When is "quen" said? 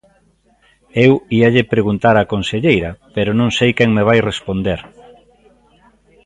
3.77-3.89